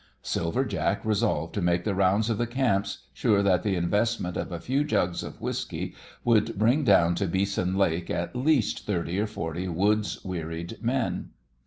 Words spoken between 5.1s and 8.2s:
of whiskey would bring down to Beeson Lake